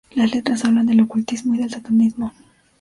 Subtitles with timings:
[0.15, 2.33] Las letras hablan del ocultismo y del satanismo.